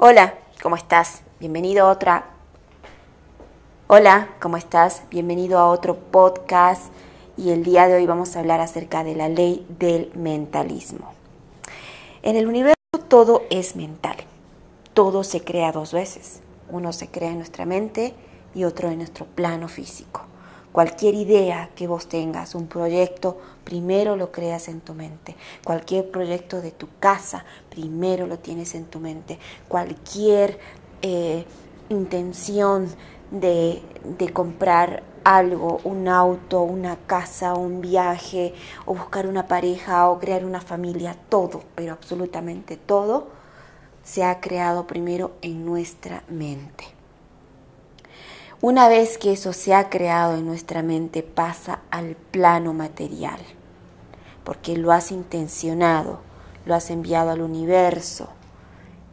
Hola, 0.00 0.34
¿cómo 0.62 0.76
estás? 0.76 1.22
Bienvenido 1.40 1.84
a 1.84 1.90
otra... 1.90 2.26
Hola, 3.88 4.28
¿cómo 4.40 4.56
estás? 4.56 5.02
Bienvenido 5.10 5.58
a 5.58 5.68
otro 5.68 5.96
podcast 5.96 6.92
y 7.36 7.50
el 7.50 7.64
día 7.64 7.88
de 7.88 7.96
hoy 7.96 8.06
vamos 8.06 8.36
a 8.36 8.38
hablar 8.38 8.60
acerca 8.60 9.02
de 9.02 9.16
la 9.16 9.28
ley 9.28 9.66
del 9.80 10.12
mentalismo. 10.14 11.14
En 12.22 12.36
el 12.36 12.46
universo 12.46 12.76
todo 13.08 13.42
es 13.50 13.74
mental, 13.74 14.14
todo 14.94 15.24
se 15.24 15.42
crea 15.42 15.72
dos 15.72 15.92
veces. 15.92 16.42
Uno 16.70 16.92
se 16.92 17.08
crea 17.08 17.30
en 17.30 17.38
nuestra 17.38 17.66
mente 17.66 18.14
y 18.54 18.62
otro 18.62 18.90
en 18.90 18.98
nuestro 18.98 19.26
plano 19.26 19.66
físico. 19.66 20.27
Cualquier 20.72 21.14
idea 21.14 21.70
que 21.74 21.86
vos 21.86 22.08
tengas, 22.08 22.54
un 22.54 22.66
proyecto, 22.66 23.38
primero 23.64 24.16
lo 24.16 24.30
creas 24.30 24.68
en 24.68 24.80
tu 24.80 24.94
mente. 24.94 25.34
Cualquier 25.64 26.10
proyecto 26.10 26.60
de 26.60 26.70
tu 26.70 26.88
casa, 27.00 27.44
primero 27.70 28.26
lo 28.26 28.38
tienes 28.38 28.74
en 28.74 28.84
tu 28.84 29.00
mente. 29.00 29.38
Cualquier 29.66 30.58
eh, 31.02 31.44
intención 31.88 32.88
de, 33.30 33.82
de 34.04 34.28
comprar 34.32 35.02
algo, 35.24 35.80
un 35.84 36.08
auto, 36.08 36.62
una 36.62 36.96
casa, 36.96 37.54
un 37.54 37.80
viaje, 37.80 38.54
o 38.86 38.94
buscar 38.94 39.26
una 39.26 39.46
pareja, 39.46 40.08
o 40.08 40.18
crear 40.18 40.44
una 40.44 40.60
familia, 40.60 41.16
todo, 41.28 41.62
pero 41.74 41.92
absolutamente 41.92 42.76
todo, 42.76 43.28
se 44.04 44.24
ha 44.24 44.40
creado 44.40 44.86
primero 44.86 45.32
en 45.42 45.66
nuestra 45.66 46.22
mente. 46.28 46.97
Una 48.60 48.88
vez 48.88 49.18
que 49.18 49.30
eso 49.32 49.52
se 49.52 49.72
ha 49.72 49.88
creado 49.88 50.36
en 50.36 50.44
nuestra 50.44 50.82
mente, 50.82 51.22
pasa 51.22 51.78
al 51.92 52.16
plano 52.16 52.72
material, 52.72 53.38
porque 54.42 54.76
lo 54.76 54.90
has 54.90 55.12
intencionado, 55.12 56.18
lo 56.66 56.74
has 56.74 56.90
enviado 56.90 57.30
al 57.30 57.40
universo 57.40 58.28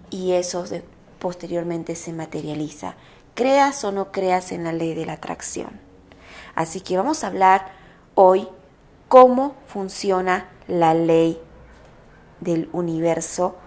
y 0.10 0.32
eso 0.32 0.66
posteriormente 1.20 1.96
se 1.96 2.12
materializa, 2.12 2.96
creas 3.36 3.84
o 3.84 3.92
no 3.92 4.12
creas 4.12 4.52
en 4.52 4.64
la 4.64 4.74
ley 4.74 4.96
de 4.96 5.06
la 5.06 5.14
atracción. 5.14 5.80
Así 6.56 6.82
que 6.82 6.98
vamos 6.98 7.24
a 7.24 7.28
hablar 7.28 7.68
hoy 8.16 8.48
cómo 9.08 9.54
funciona 9.68 10.50
la 10.68 10.96
ley 10.96 11.40
del 12.40 12.68
universo, 12.74 13.58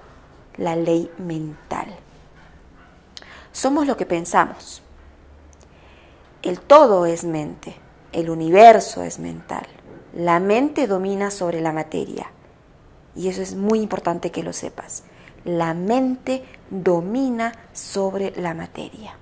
la 0.57 0.75
ley 0.75 1.09
mental. 1.19 1.95
Somos 3.53 3.87
lo 3.87 3.97
que 3.97 4.07
pensamos. 4.07 4.83
El 6.41 6.61
todo 6.61 7.05
es 7.05 7.25
mente, 7.25 7.75
el 8.13 8.31
universo 8.31 9.03
es 9.03 9.19
mental. 9.19 9.67
La 10.15 10.39
mente 10.39 10.87
domina 10.87 11.33
sobre 11.33 11.61
la 11.61 11.73
materia. 11.73 12.31
Y 13.17 13.27
eso 13.27 13.43
es 13.43 13.57
muy 13.57 13.81
importante 13.81 14.31
que 14.31 14.45
lo 14.45 14.53
sepas. 14.53 15.03
La 15.45 15.75
mente 15.75 16.45
domina 16.71 17.53
sobre 17.73 18.31
la 18.41 18.55
materia. 18.55 19.17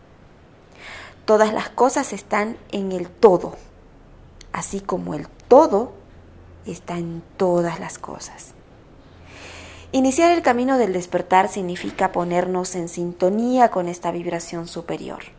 Todas 1.24 1.54
las 1.54 1.70
cosas 1.70 2.12
están 2.12 2.58
en 2.70 2.92
el 2.92 3.08
todo, 3.08 3.54
así 4.52 4.80
como 4.80 5.14
el 5.14 5.26
todo 5.48 5.94
está 6.66 6.98
en 6.98 7.22
todas 7.38 7.80
las 7.80 7.98
cosas. 7.98 8.52
Iniciar 9.90 10.32
el 10.32 10.42
camino 10.42 10.76
del 10.76 10.92
despertar 10.92 11.48
significa 11.48 12.12
ponernos 12.12 12.74
en 12.74 12.90
sintonía 12.90 13.70
con 13.70 13.88
esta 13.88 14.10
vibración 14.10 14.68
superior 14.68 15.35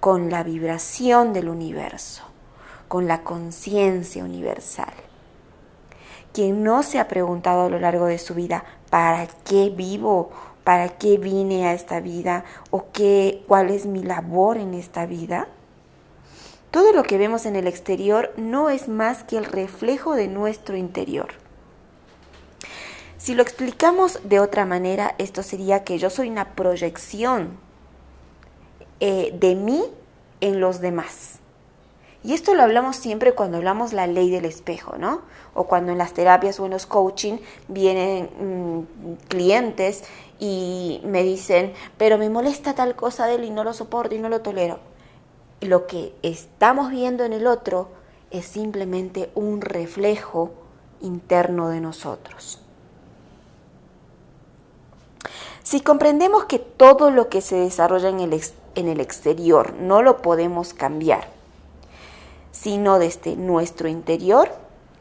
con 0.00 0.30
la 0.30 0.42
vibración 0.42 1.32
del 1.32 1.48
universo, 1.48 2.22
con 2.86 3.08
la 3.08 3.22
conciencia 3.22 4.24
universal. 4.24 4.92
Quien 6.32 6.62
no 6.62 6.82
se 6.82 6.98
ha 6.98 7.08
preguntado 7.08 7.62
a 7.62 7.68
lo 7.68 7.78
largo 7.78 8.06
de 8.06 8.18
su 8.18 8.34
vida, 8.34 8.64
¿para 8.90 9.26
qué 9.44 9.70
vivo? 9.70 10.30
¿Para 10.62 10.90
qué 10.90 11.16
vine 11.16 11.66
a 11.66 11.72
esta 11.72 12.00
vida? 12.00 12.44
¿O 12.70 12.92
qué, 12.92 13.42
cuál 13.48 13.70
es 13.70 13.86
mi 13.86 14.02
labor 14.02 14.58
en 14.58 14.74
esta 14.74 15.06
vida? 15.06 15.48
Todo 16.70 16.92
lo 16.92 17.02
que 17.02 17.18
vemos 17.18 17.46
en 17.46 17.56
el 17.56 17.66
exterior 17.66 18.32
no 18.36 18.68
es 18.68 18.88
más 18.88 19.24
que 19.24 19.38
el 19.38 19.46
reflejo 19.46 20.14
de 20.14 20.28
nuestro 20.28 20.76
interior. 20.76 21.28
Si 23.16 23.34
lo 23.34 23.42
explicamos 23.42 24.20
de 24.22 24.38
otra 24.38 24.64
manera, 24.64 25.14
esto 25.18 25.42
sería 25.42 25.82
que 25.82 25.98
yo 25.98 26.10
soy 26.10 26.28
una 26.28 26.54
proyección 26.54 27.58
eh, 29.00 29.34
de 29.38 29.54
mí 29.54 29.82
en 30.40 30.60
los 30.60 30.80
demás. 30.80 31.38
Y 32.24 32.34
esto 32.34 32.54
lo 32.54 32.62
hablamos 32.62 32.96
siempre 32.96 33.32
cuando 33.32 33.58
hablamos 33.58 33.92
la 33.92 34.06
ley 34.06 34.30
del 34.30 34.44
espejo, 34.44 34.96
¿no? 34.98 35.22
O 35.54 35.64
cuando 35.64 35.92
en 35.92 35.98
las 35.98 36.14
terapias 36.14 36.58
o 36.58 36.64
en 36.66 36.72
los 36.72 36.84
coaching 36.84 37.38
vienen 37.68 38.28
mm, 38.38 39.28
clientes 39.28 40.04
y 40.40 41.00
me 41.04 41.22
dicen, 41.22 41.72
pero 41.96 42.18
me 42.18 42.28
molesta 42.28 42.74
tal 42.74 42.96
cosa 42.96 43.26
de 43.26 43.36
él 43.36 43.44
y 43.44 43.50
no 43.50 43.64
lo 43.64 43.72
soporto 43.72 44.14
y 44.14 44.18
no 44.18 44.28
lo 44.28 44.40
tolero. 44.40 44.80
Lo 45.60 45.86
que 45.86 46.14
estamos 46.22 46.90
viendo 46.90 47.24
en 47.24 47.32
el 47.32 47.46
otro 47.46 47.88
es 48.30 48.46
simplemente 48.46 49.30
un 49.34 49.60
reflejo 49.60 50.50
interno 51.00 51.68
de 51.68 51.80
nosotros. 51.80 52.60
Si 55.62 55.80
comprendemos 55.80 56.46
que 56.46 56.58
todo 56.58 57.10
lo 57.10 57.28
que 57.28 57.40
se 57.42 57.56
desarrolla 57.56 58.08
en 58.08 58.20
el, 58.20 58.32
en 58.78 58.88
el 58.88 59.00
exterior 59.00 59.74
no 59.74 60.02
lo 60.02 60.22
podemos 60.22 60.72
cambiar, 60.72 61.28
sino 62.52 62.98
desde 62.98 63.36
nuestro 63.36 63.88
interior, 63.88 64.50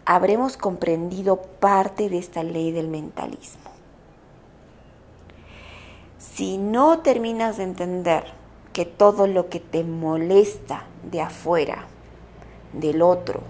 habremos 0.06 0.58
comprendido 0.58 1.38
parte 1.38 2.10
de 2.10 2.18
esta 2.18 2.44
ley 2.44 2.72
del 2.72 2.88
mentalismo. 2.88 3.70
Si 6.18 6.58
no 6.58 7.00
terminas 7.00 7.58
de 7.58 7.64
entender 7.64 8.26
que 8.74 8.86
todo 8.86 9.28
lo 9.28 9.50
que 9.50 9.60
te 9.60 9.84
molesta 9.84 10.86
de 11.04 11.22
afuera, 11.22 11.86
del 12.74 13.02
otro, 13.02 13.42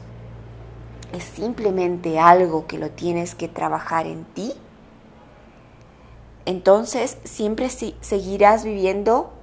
es 1.13 1.23
simplemente 1.23 2.19
algo 2.19 2.67
que 2.67 2.77
lo 2.77 2.89
tienes 2.89 3.33
que 3.33 3.47
trabajar 3.47 4.07
en 4.07 4.25
ti, 4.25 4.53
entonces 6.45 7.17
siempre 7.23 7.69
seguirás 7.69 8.63
viviendo 8.63 9.36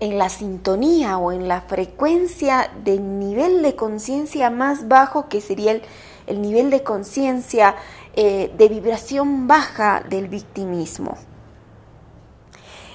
en 0.00 0.18
la 0.18 0.28
sintonía 0.28 1.18
o 1.18 1.32
en 1.32 1.48
la 1.48 1.62
frecuencia 1.62 2.70
del 2.84 3.18
nivel 3.18 3.62
de 3.62 3.76
conciencia 3.76 4.50
más 4.50 4.88
bajo 4.88 5.28
que 5.28 5.40
sería 5.40 5.80
el, 6.26 6.42
nivel 6.42 6.70
de 6.70 6.82
conciencia 6.82 7.74
eh, 8.14 8.52
de 8.56 8.68
vibración 8.68 9.46
baja 9.46 10.02
del 10.08 10.28
victimismo. 10.28 11.16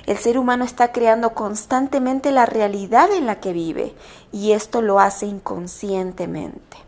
El 0.06 0.18
ser 0.18 0.38
humano 0.38 0.66
está 0.66 0.91
creando 0.91 1.34
constantemente 1.34 2.31
la 2.31 2.46
realidad 2.46 3.12
en 3.12 3.25
la 3.25 3.40
que 3.40 3.53
vive 3.53 3.94
y 4.31 4.52
esto 4.52 4.81
lo 4.81 5.00
hace 5.00 5.25
inconscientemente 5.25 6.84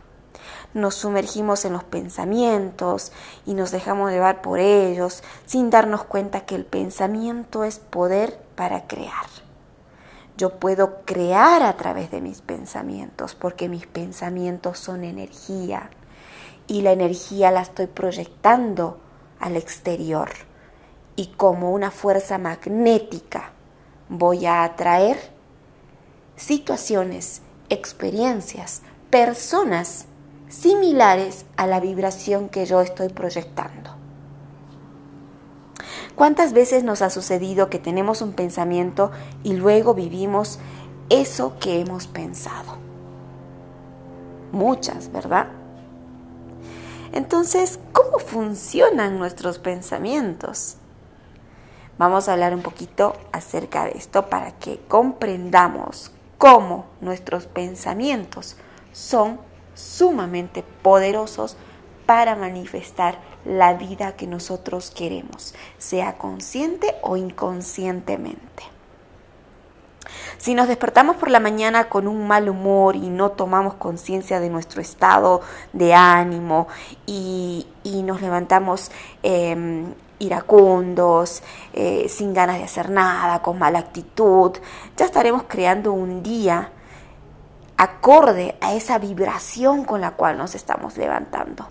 nos 0.75 0.95
sumergimos 0.95 1.63
en 1.63 1.73
los 1.73 1.85
pensamientos 1.85 3.13
y 3.45 3.53
nos 3.53 3.71
dejamos 3.71 4.11
llevar 4.11 4.41
por 4.41 4.59
ellos 4.59 5.23
sin 5.45 5.69
darnos 5.69 6.03
cuenta 6.03 6.41
que 6.41 6.55
el 6.55 6.65
pensamiento 6.65 7.63
es 7.63 7.79
poder 7.79 8.37
para 8.55 8.85
crear. 8.85 9.44
Yo 10.37 10.59
puedo 10.59 11.01
crear 11.05 11.63
a 11.63 11.77
través 11.77 12.11
de 12.11 12.19
mis 12.19 12.41
pensamientos 12.41 13.35
porque 13.35 13.69
mis 13.69 13.87
pensamientos 13.87 14.79
son 14.79 15.03
energía 15.03 15.89
y 16.67 16.81
la 16.81 16.91
energía 16.91 17.51
la 17.51 17.61
estoy 17.61 17.87
proyectando 17.87 18.99
al 19.39 19.55
exterior 19.55 20.29
y 21.15 21.27
como 21.27 21.71
una 21.71 21.91
fuerza 21.91 22.37
magnética 22.37 23.51
voy 24.09 24.45
a 24.45 24.63
atraer 24.63 25.17
situaciones, 26.35 27.41
experiencias, 27.69 28.81
personas 29.09 30.05
similares 30.49 31.45
a 31.55 31.67
la 31.67 31.79
vibración 31.79 32.49
que 32.49 32.65
yo 32.65 32.81
estoy 32.81 33.09
proyectando. 33.09 33.94
¿Cuántas 36.15 36.53
veces 36.53 36.83
nos 36.85 37.01
ha 37.01 37.09
sucedido 37.09 37.69
que 37.69 37.77
tenemos 37.77 38.21
un 38.21 38.31
pensamiento 38.31 39.11
y 39.43 39.53
luego 39.53 39.93
vivimos 39.93 40.59
eso 41.09 41.57
que 41.59 41.81
hemos 41.81 42.07
pensado? 42.07 42.77
Muchas, 44.53 45.11
¿verdad? 45.11 45.47
Entonces, 47.11 47.79
¿cómo 47.91 48.19
funcionan 48.19 49.19
nuestros 49.19 49.59
pensamientos? 49.59 50.77
Vamos 51.97 52.29
a 52.29 52.33
hablar 52.33 52.53
un 52.53 52.61
poquito 52.61 53.13
acerca 53.33 53.83
de 53.83 53.91
esto 53.91 54.29
para 54.29 54.51
que 54.53 54.79
comprendamos 54.87 56.11
cómo 56.37 56.85
nuestros 57.01 57.45
pensamientos 57.45 58.55
son 58.93 59.39
sumamente 59.73 60.63
poderosos 60.81 61.57
para 62.05 62.35
manifestar 62.35 63.19
la 63.45 63.73
vida 63.73 64.15
que 64.15 64.27
nosotros 64.27 64.91
queremos, 64.91 65.53
sea 65.77 66.17
consciente 66.17 66.95
o 67.01 67.17
inconscientemente. 67.17 68.63
Si 70.37 70.53
nos 70.53 70.67
despertamos 70.67 71.15
por 71.15 71.31
la 71.31 71.39
mañana 71.39 71.89
con 71.89 72.07
un 72.07 72.27
mal 72.27 72.49
humor 72.49 72.95
y 72.95 73.09
no 73.09 73.31
tomamos 73.31 73.75
conciencia 73.75 74.39
de 74.39 74.49
nuestro 74.49 74.81
estado 74.81 75.41
de 75.73 75.93
ánimo 75.93 76.67
y, 77.05 77.65
nos 78.03 78.21
levantamos 78.21 78.91
em, 79.23 79.93
iracundos, 80.19 81.41
eh, 81.73 82.07
sin 82.07 82.33
ganas 82.33 82.57
de 82.57 82.65
hacer 82.65 82.89
nada, 82.89 83.41
con 83.41 83.57
mala 83.57 83.79
actitud. 83.79 84.51
Ya 84.95 85.05
estaremos 85.05 85.43
creando 85.47 85.91
un 85.93 86.21
día 86.21 86.69
acorde 87.77 88.55
a 88.61 88.73
esa 88.73 88.99
vibración 88.99 89.85
con 89.85 90.01
la 90.01 90.11
cual 90.11 90.37
nos 90.37 90.55
estamos 90.55 90.97
levantando. 90.97 91.67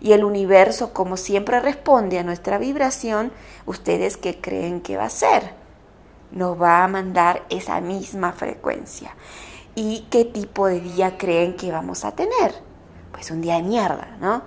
Y 0.00 0.12
el 0.12 0.24
universo, 0.24 0.92
como 0.92 1.16
siempre, 1.16 1.60
responde 1.60 2.18
a 2.18 2.22
nuestra 2.22 2.58
vibración. 2.58 3.32
¿Ustedes 3.66 4.16
qué 4.16 4.40
creen 4.40 4.80
que 4.80 4.96
va 4.96 5.04
a 5.04 5.10
ser? 5.10 5.54
Nos 6.30 6.60
va 6.60 6.84
a 6.84 6.88
mandar 6.88 7.44
esa 7.50 7.80
misma 7.80 8.32
frecuencia. 8.32 9.14
¿Y 9.74 10.06
qué 10.10 10.24
tipo 10.24 10.66
de 10.66 10.80
día 10.80 11.16
creen 11.16 11.56
que 11.56 11.72
vamos 11.72 12.04
a 12.04 12.12
tener? 12.12 12.54
Pues 13.12 13.30
un 13.30 13.40
día 13.40 13.56
de 13.56 13.62
mierda, 13.62 14.16
¿no? 14.20 14.42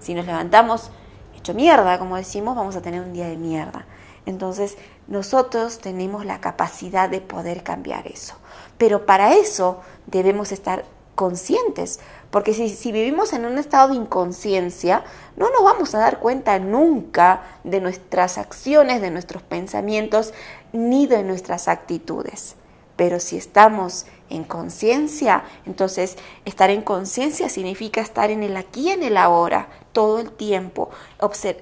Si 0.00 0.14
nos 0.14 0.26
levantamos 0.26 0.90
hecho 1.36 1.54
mierda, 1.54 1.98
como 1.98 2.16
decimos, 2.16 2.56
vamos 2.56 2.76
a 2.76 2.82
tener 2.82 3.00
un 3.00 3.12
día 3.12 3.28
de 3.28 3.36
mierda. 3.36 3.86
Entonces, 4.26 4.76
nosotros 5.06 5.78
tenemos 5.78 6.26
la 6.26 6.40
capacidad 6.40 7.08
de 7.08 7.20
poder 7.20 7.62
cambiar 7.62 8.06
eso. 8.06 8.34
Pero 8.76 9.06
para 9.06 9.34
eso 9.34 9.80
debemos 10.06 10.52
estar 10.52 10.84
conscientes, 11.14 11.98
porque 12.30 12.52
si, 12.52 12.92
vivimos 12.92 13.32
en 13.32 13.46
un 13.46 13.58
estado 13.58 13.88
de 13.88 13.96
inconsciencia, 13.96 15.02
no 15.36 15.50
nos 15.50 15.62
vamos 15.62 15.94
a 15.94 15.98
dar 15.98 16.18
cuenta 16.18 16.58
nunca 16.58 17.42
de 17.64 17.80
nuestras 17.80 18.36
acciones, 18.36 19.00
de 19.00 19.10
nuestros 19.10 19.42
pensamientos, 19.42 20.34
ni 20.72 21.06
de 21.06 21.22
nuestras 21.22 21.68
actitudes. 21.68 22.56
Pero 22.96 23.18
si 23.20 23.38
estamos 23.38 24.06
en 24.28 24.44
conciencia, 24.44 25.44
entonces 25.64 26.18
estar 26.44 26.68
en 26.68 26.82
conciencia 26.82 27.48
significa 27.48 28.02
estar 28.02 28.30
en 28.30 28.42
el 28.42 28.58
aquí 28.58 28.90
en 28.90 29.02
el 29.02 29.16
ahora, 29.16 29.68
todo 29.92 30.18
el 30.18 30.30
tiempo, 30.30 30.90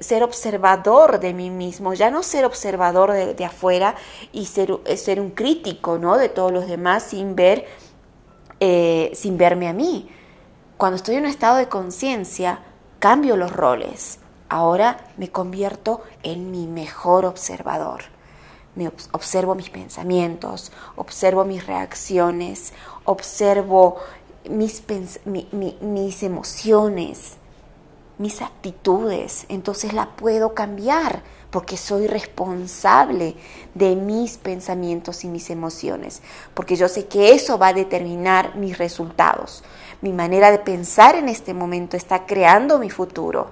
ser 0.01 0.25
observador 0.25 1.21
de 1.21 1.33
mí 1.33 1.51
mismo, 1.51 1.95
ya 1.95 2.11
no 2.11 2.25
ser 2.25 2.45
observador 2.45 3.13
de, 3.13 3.45
afuera 3.45 3.95
y 4.33 4.47
ser, 4.47 4.81
ser, 4.97 5.21
un 5.21 5.31
crítico 5.31 5.99
¿no? 5.99 6.17
de 6.17 6.29
todos 6.29 6.51
los 6.51 6.67
demás 6.67 7.05
sin 7.05 7.37
ver, 7.37 7.67
eh, 8.59 9.13
sin 9.15 9.39
verme 9.39 9.69
a 9.69 9.73
mí. 9.73 10.11
Cuando 10.77 10.97
estoy 10.97 11.15
en 11.15 11.25
un 11.25 11.31
estado 11.31 11.57
de 11.57 11.69
conciencia, 11.69 12.59
cambio 12.99 13.39
los 13.39 13.51
roles. 13.51 14.19
Ahora 14.51 14.99
me 15.17 15.31
convierto 15.31 16.03
en 16.23 16.51
mi 16.51 16.67
mejor 16.67 17.25
observador. 17.25 18.03
Me 18.75 18.89
observo 18.89 19.55
mis 19.55 19.71
pensamientos, 19.71 20.73
observo 20.97 21.47
mis 21.47 21.67
reacciones, 21.67 22.75
observo 23.07 23.97
mis, 24.51 24.83
mis 25.25 26.23
emociones, 26.23 27.37
mis 28.19 28.43
actitudes. 28.43 29.47
Entonces 29.49 29.95
la 29.95 30.11
puedo 30.15 30.53
cambiar 30.53 31.23
porque 31.51 31.79
soy 31.79 32.07
responsable 32.07 33.35
de 33.73 33.97
mis 33.97 34.37
pensamientos 34.37 35.25
y 35.25 35.29
mis 35.29 35.49
emociones, 35.49 36.21
porque 36.53 36.77
yo 36.77 36.87
sé 36.87 37.07
que 37.07 37.33
eso 37.33 37.57
va 37.57 37.69
a 37.69 37.73
determinar 37.73 38.57
mis 38.57 38.77
resultados. 38.77 39.65
Mi 40.01 40.13
manera 40.13 40.51
de 40.51 40.59
pensar 40.59 41.17
en 41.17 41.29
este 41.29 41.55
momento 41.55 41.97
está 41.97 42.27
creando 42.27 42.79
mi 42.79 42.91
futuro, 42.91 43.49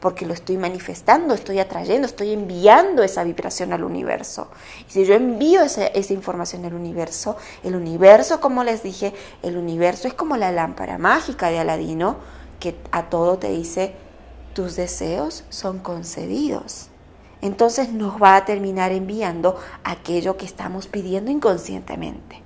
porque 0.00 0.26
lo 0.26 0.34
estoy 0.34 0.56
manifestando, 0.56 1.34
estoy 1.34 1.60
atrayendo, 1.60 2.06
estoy 2.06 2.32
enviando 2.32 3.02
esa 3.02 3.24
vibración 3.24 3.72
al 3.72 3.84
universo. 3.84 4.48
Y 4.88 4.92
si 4.92 5.04
yo 5.04 5.14
envío 5.14 5.62
esa, 5.62 5.86
esa 5.86 6.12
información 6.12 6.64
al 6.64 6.74
universo, 6.74 7.36
el 7.62 7.76
universo, 7.76 8.40
como 8.40 8.64
les 8.64 8.82
dije, 8.82 9.14
el 9.42 9.56
universo 9.56 10.08
es 10.08 10.14
como 10.14 10.36
la 10.36 10.52
lámpara 10.52 10.98
mágica 10.98 11.50
de 11.50 11.60
Aladino, 11.60 12.16
que 12.60 12.76
a 12.90 13.08
todo 13.08 13.38
te 13.38 13.48
dice, 13.48 13.94
tus 14.54 14.76
deseos 14.76 15.44
son 15.48 15.78
concedidos 15.78 16.90
entonces 17.44 17.92
nos 17.92 18.22
va 18.22 18.36
a 18.36 18.46
terminar 18.46 18.90
enviando 18.90 19.60
aquello 19.84 20.38
que 20.38 20.46
estamos 20.46 20.86
pidiendo 20.86 21.30
inconscientemente. 21.30 22.43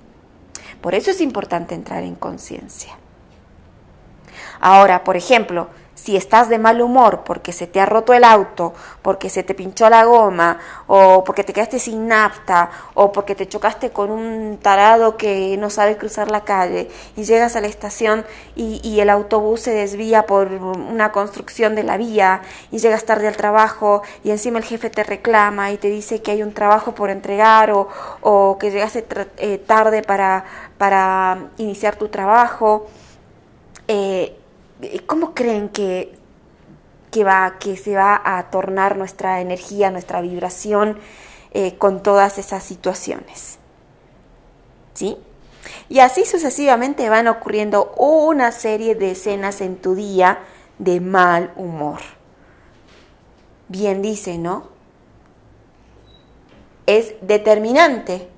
Por 0.81 0.95
eso 0.95 1.11
es 1.11 1.21
importante 1.21 1.75
entrar 1.75 2.03
en 2.03 2.15
conciencia. 2.15 2.95
Ahora, 4.59 5.03
por 5.03 5.17
ejemplo, 5.17 5.69
si 6.03 6.15
estás 6.15 6.47
de 6.49 6.57
mal 6.57 6.81
humor 6.81 7.23
porque 7.25 7.51
se 7.51 7.67
te 7.67 7.81
ha 7.81 7.85
roto 7.85 8.13
el 8.13 8.23
auto, 8.23 8.73
porque 9.01 9.29
se 9.29 9.43
te 9.43 9.53
pinchó 9.53 9.89
la 9.89 10.05
goma, 10.05 10.57
o 10.87 11.23
porque 11.23 11.43
te 11.43 11.53
quedaste 11.53 11.79
sin 11.79 12.07
nafta, 12.07 12.69
o 12.93 13.11
porque 13.11 13.35
te 13.35 13.47
chocaste 13.47 13.91
con 13.91 14.09
un 14.11 14.57
tarado 14.61 15.17
que 15.17 15.57
no 15.57 15.69
sabe 15.69 15.97
cruzar 15.97 16.31
la 16.31 16.45
calle, 16.45 16.89
y 17.17 17.23
llegas 17.23 17.55
a 17.55 17.61
la 17.61 17.67
estación 17.67 18.25
y, 18.55 18.99
el 18.99 19.09
autobús 19.09 19.61
se 19.61 19.71
desvía 19.71 20.25
por 20.25 20.51
una 20.51 21.11
construcción 21.11 21.75
de 21.75 21.83
la 21.83 21.97
vía, 21.97 22.41
y 22.71 22.79
llegas 22.79 23.05
tarde 23.05 23.27
al 23.27 23.37
trabajo, 23.37 24.01
y 24.23 24.31
encima 24.31 24.59
el 24.59 24.65
jefe 24.65 24.89
te 24.89 25.03
reclama 25.03 25.71
y 25.71 25.77
te 25.77 25.89
dice 25.89 26.21
que 26.21 26.31
hay 26.31 26.43
un 26.43 26.53
trabajo 26.53 26.95
por 26.95 27.09
entregar, 27.09 27.71
o, 27.71 28.57
que 28.59 28.71
llegaste 28.71 29.05
eh, 29.37 29.57
tarde 29.57 30.01
para, 30.01 30.45
para 30.77 31.49
iniciar 31.57 31.95
tu 31.97 32.07
trabajo, 32.07 32.87
eh, 33.87 34.38
¿cómo 35.05 35.33
creen 35.33 35.69
que, 35.69 36.17
que, 37.11 37.23
va, 37.23 37.57
que 37.59 37.77
se 37.77 37.95
va 37.95 38.21
a 38.23 38.49
tornar 38.49 38.97
nuestra 38.97 39.41
energía, 39.41 39.91
nuestra 39.91 40.21
vibración 40.21 40.99
eh, 41.51 41.77
con 41.77 42.03
todas 42.03 42.37
esas 42.37 42.63
situaciones? 42.63 43.57
¿Sí? 44.93 45.17
Y 45.87 45.99
así 45.99 46.25
sucesivamente 46.25 47.09
van 47.09 47.27
ocurriendo 47.27 47.93
una 47.97 48.51
serie 48.51 48.95
de 48.95 49.11
escenas 49.11 49.61
en 49.61 49.77
tu 49.77 49.95
día 49.95 50.39
de 50.77 50.99
mal 51.01 51.51
humor. 51.55 51.99
Bien 53.67 54.01
dice, 54.01 54.37
¿no? 54.37 54.67
Es 56.85 57.13
determinante 57.21 58.29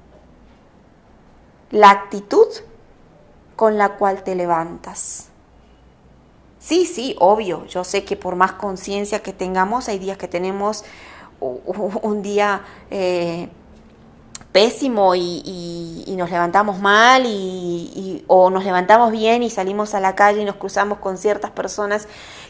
la 1.70 1.90
actitud 1.90 2.48
con 3.56 3.78
la 3.78 3.96
cual 3.98 4.24
te 4.24 4.36
levantas. 4.36 5.31
Sí, 6.62 6.86
sí, 6.86 7.16
obvio. 7.20 7.66
Yo 7.66 7.84
sé 7.84 8.06
que 8.06 8.16
por 8.16 8.36
más 8.36 8.54
conciencia 8.54 9.22
que 9.22 9.34
tengamos, 9.34 9.90
hay 9.90 9.98
días 9.98 10.18
que 10.18 10.28
tenemos 10.28 10.86
un 11.40 12.22
día 12.22 12.62
eh, 12.92 13.50
pésimo 14.52 15.16
y, 15.16 16.06
nos 16.16 16.30
levantamos 16.30 16.80
mal 16.80 17.24
y, 17.26 18.24
o 18.28 18.52
nos 18.52 18.64
levantamos 18.64 19.12
bien 19.12 19.42
y 19.42 19.50
salimos 19.50 19.96
a 19.96 20.00
la 20.00 20.14
calle 20.14 20.44
y 20.44 20.46
nos 20.46 20.58
cruzamos 20.58 21.00
con 21.00 21.18
ciertas 21.18 21.50
personas 21.50 22.08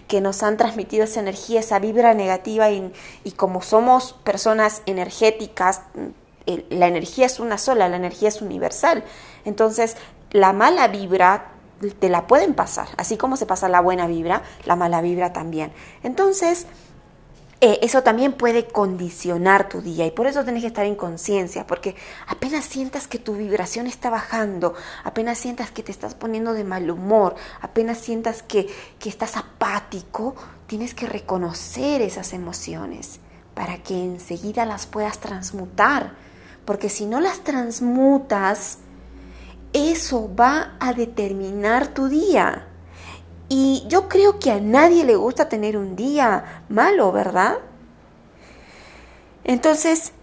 que 0.10 0.20
nos 0.20 0.44
han 0.44 0.58
transmitido 0.58 1.06
esa 1.06 1.22
energía, 1.22 1.62
esa 1.62 1.80
vibra 1.80 2.14
negativa 2.14 2.70
y, 2.70 2.92
y 3.24 3.32
como 3.32 3.62
somos 3.62 4.12
personas 4.12 4.82
energéticas, 4.88 5.84
la 6.70 6.88
energía 6.88 7.28
es 7.28 7.40
una 7.40 7.58
sola, 7.58 7.88
la 7.88 7.96
energía 7.96 8.28
es 8.28 8.42
universal. 8.42 9.06
Entonces, 9.46 9.96
la 10.32 10.52
mala 10.52 10.90
vibra 10.90 11.51
te 12.00 12.10
la 12.10 12.28
pueden 12.28 12.54
pasar, 12.54 12.88
así 12.98 13.18
como 13.18 13.38
se 13.38 13.46
pasa 13.46 13.70
la 13.70 13.82
buena 13.82 14.08
vibra, 14.08 14.44
la 14.66 14.76
mala 14.76 15.02
vibra 15.02 15.34
también. 15.34 15.72
Entonces, 16.04 16.68
eh, 17.64 17.78
eso 17.84 18.02
también 18.02 18.34
puede 18.34 18.68
condicionar 18.68 19.70
tu 19.70 19.82
día 19.82 20.08
y 20.08 20.12
por 20.12 20.26
eso 20.26 20.44
tienes 20.44 20.62
que 20.62 20.68
estar 20.68 20.88
en 20.88 20.96
conciencia, 20.96 21.68
porque 21.68 21.96
apenas 22.26 22.66
sientas 22.66 23.08
que 23.08 23.20
tu 23.20 23.36
vibración 23.36 23.86
está 23.86 24.10
bajando, 24.10 24.74
apenas 25.04 25.38
sientas 25.38 25.70
que 25.70 25.84
te 25.84 25.92
estás 25.92 26.16
poniendo 26.16 26.54
de 26.54 26.64
mal 26.64 26.90
humor, 26.90 27.36
apenas 27.62 28.00
sientas 28.00 28.42
que, 28.42 28.68
que 28.98 29.10
estás 29.10 29.38
apático, 29.38 30.36
tienes 30.66 30.96
que 30.96 31.06
reconocer 31.06 32.02
esas 32.02 32.34
emociones 32.34 33.20
para 33.54 33.78
que 33.84 33.94
enseguida 33.94 34.66
las 34.66 34.88
puedas 34.88 35.20
transmutar, 35.20 36.14
porque 36.66 36.90
si 36.90 37.06
no 37.06 37.20
las 37.20 37.42
transmutas, 37.42 38.80
eso 39.74 40.30
va 40.34 40.76
a 40.80 40.94
determinar 40.94 41.88
tu 41.88 42.08
día. 42.08 42.68
Y 43.50 43.84
yo 43.88 44.08
creo 44.08 44.40
que 44.40 44.52
a 44.52 44.60
nadie 44.60 45.04
le 45.04 45.16
gusta 45.16 45.50
tener 45.50 45.76
un 45.76 45.96
día 45.96 46.64
malo, 46.70 47.12
¿verdad? 47.12 47.58
Entonces, 49.44 50.14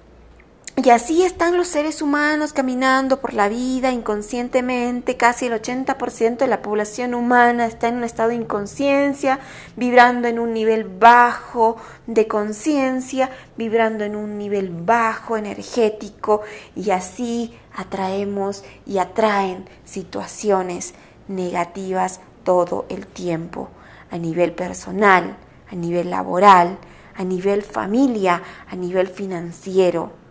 y 0.84 0.90
así 0.90 1.24
están 1.24 1.56
los 1.56 1.66
seres 1.66 2.02
humanos 2.02 2.52
caminando 2.52 3.20
por 3.20 3.34
la 3.34 3.48
vida 3.48 3.90
inconscientemente. 3.90 5.16
Casi 5.16 5.46
el 5.46 5.54
80% 5.54 6.36
de 6.36 6.46
la 6.46 6.62
población 6.62 7.14
humana 7.14 7.66
está 7.66 7.88
en 7.88 7.96
un 7.96 8.04
estado 8.04 8.28
de 8.28 8.36
inconsciencia, 8.36 9.40
vibrando 9.74 10.28
en 10.28 10.38
un 10.38 10.54
nivel 10.54 10.84
bajo 10.84 11.78
de 12.06 12.28
conciencia, 12.28 13.28
vibrando 13.56 14.04
en 14.04 14.14
un 14.14 14.38
nivel 14.38 14.70
bajo 14.70 15.36
energético. 15.36 16.42
Y 16.76 16.90
así 16.90 17.58
atraemos 17.74 18.62
y 18.86 18.98
atraen 18.98 19.68
situaciones 19.84 20.94
negativas 21.26 22.20
todo 22.44 22.86
el 22.88 23.08
tiempo, 23.08 23.68
a 24.12 24.16
nivel 24.16 24.52
personal, 24.52 25.38
a 25.68 25.74
nivel 25.74 26.10
laboral, 26.10 26.78
a 27.16 27.24
nivel 27.24 27.62
familia, 27.64 28.44
a 28.70 28.76
nivel 28.76 29.08
financiero 29.08 30.27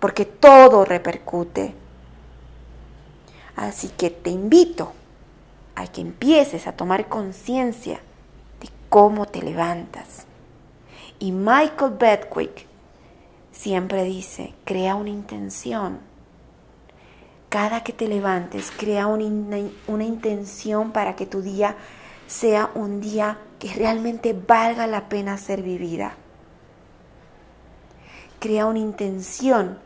porque 0.00 0.24
todo 0.24 0.84
repercute. 0.84 1.74
Así 3.56 3.88
que 3.88 4.10
te 4.10 4.30
invito 4.30 4.92
a 5.74 5.86
que 5.86 6.00
empieces 6.00 6.66
a 6.66 6.72
tomar 6.72 7.08
conciencia 7.08 8.00
de 8.60 8.68
cómo 8.88 9.26
te 9.26 9.40
levantas 9.42 10.26
Y 11.18 11.32
Michael 11.32 11.94
Bedwick 11.98 12.66
siempre 13.52 14.04
dice, 14.04 14.54
crea 14.64 14.94
una 14.94 15.10
intención. 15.10 16.00
Cada 17.50 17.82
que 17.82 17.92
te 17.92 18.08
levantes, 18.08 18.70
crea 18.74 19.06
una, 19.06 19.26
una 19.86 20.04
intención 20.04 20.92
para 20.92 21.16
que 21.16 21.26
tu 21.26 21.42
día 21.42 21.76
sea 22.26 22.70
un 22.74 23.00
día 23.00 23.38
que 23.58 23.68
realmente 23.74 24.32
valga 24.32 24.86
la 24.86 25.08
pena 25.08 25.36
ser 25.36 25.62
vivida. 25.62 26.14
Crea 28.38 28.66
una 28.66 28.78
intención, 28.78 29.78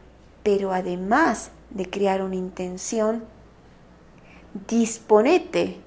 pero 0.45 0.73
además 0.73 1.51
de 1.71 1.91
crear 1.91 2.23
una 2.23 2.37
intención, 2.37 3.25
disponete, 4.69 5.81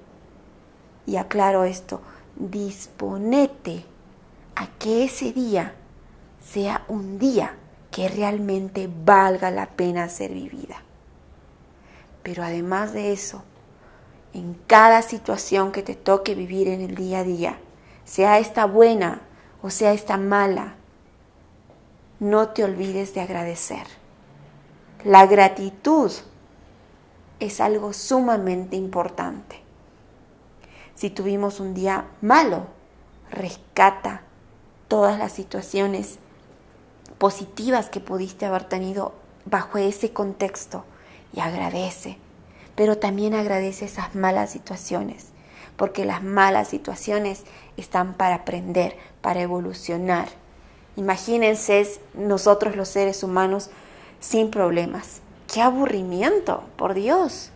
y 1.06 1.16
aclaro 1.16 1.64
esto, 1.64 2.02
disponete 2.36 3.86
a 4.54 4.66
que 4.78 5.04
ese 5.04 5.32
día 5.32 5.74
sea 6.44 6.84
un 6.88 7.18
día 7.18 7.54
que 7.90 8.08
realmente 8.08 8.90
valga 9.04 9.50
la 9.50 9.70
pena 9.70 10.10
ser 10.10 10.34
vivida. 10.34 10.82
Pero 12.22 12.44
además 12.44 12.92
de 12.92 13.12
eso, 13.12 13.42
en 14.34 14.52
cada 14.66 15.00
situación 15.00 15.72
que 15.72 15.82
te 15.82 15.94
toque 15.94 16.34
vivir 16.34 16.68
en 16.68 16.82
el 16.82 16.94
día 16.94 17.20
a 17.20 17.24
día, 17.24 17.58
sea 18.04 18.38
esta 18.38 18.66
buena 18.66 19.22
o 19.62 19.70
sea 19.70 19.92
esta 19.92 20.16
mala, 20.16 20.74
no 22.20 22.48
te 22.48 22.64
olvides 22.64 23.14
de 23.14 23.20
agradecer. 23.20 23.97
La 25.04 25.26
gratitud 25.26 26.10
es 27.38 27.60
algo 27.60 27.92
sumamente 27.92 28.74
importante. 28.74 29.60
Si 30.96 31.08
tuvimos 31.08 31.60
un 31.60 31.72
día 31.72 32.06
malo, 32.20 32.66
rescata 33.30 34.22
todas 34.88 35.16
las 35.16 35.30
situaciones 35.30 36.18
positivas 37.18 37.90
que 37.90 38.00
pudiste 38.00 38.44
haber 38.44 38.64
tenido 38.64 39.12
bajo 39.44 39.78
ese 39.78 40.12
contexto 40.12 40.84
y 41.32 41.38
agradece. 41.38 42.18
Pero 42.74 42.98
también 42.98 43.34
agradece 43.34 43.84
esas 43.84 44.16
malas 44.16 44.50
situaciones, 44.50 45.28
porque 45.76 46.04
las 46.04 46.24
malas 46.24 46.66
situaciones 46.66 47.44
están 47.76 48.14
para 48.14 48.34
aprender, 48.34 48.96
para 49.20 49.42
evolucionar. 49.42 50.28
Imagínense 50.96 52.00
nosotros 52.14 52.74
los 52.74 52.88
seres 52.88 53.22
humanos 53.22 53.70
sin 54.20 54.50
problemas. 54.50 55.20
¡Qué 55.52 55.62
aburrimiento! 55.62 56.64
Por 56.76 56.94
Dios. 56.94 57.50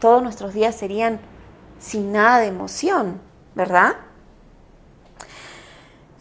Todos 0.00 0.22
nuestros 0.22 0.54
días 0.54 0.74
serían 0.74 1.20
sin 1.78 2.12
nada 2.12 2.38
de 2.38 2.46
emoción, 2.46 3.20
¿verdad? 3.54 3.96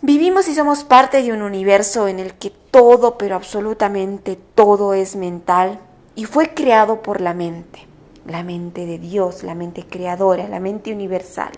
Vivimos 0.04 0.48
y 0.48 0.56
somos 0.56 0.84
parte 0.84 1.22
de 1.22 1.32
un 1.32 1.44
universo 1.44 2.08
en 2.08 2.20
el 2.20 2.34
que 2.34 2.50
todo, 2.50 3.18
pero 3.18 3.36
absolutamente 3.36 4.36
todo 4.56 4.94
es 4.94 5.16
mental 5.16 5.80
y 6.16 6.26
fue 6.26 6.56
creado 6.56 7.04
por 7.04 7.22
la 7.22 7.36
mente, 7.36 7.88
la 8.26 8.44
mente 8.44 8.86
de 8.86 8.98
Dios, 8.98 9.44
la 9.44 9.54
mente 9.54 9.86
creadora, 9.86 10.48
la 10.48 10.60
mente 10.60 10.92
universal. 10.92 11.52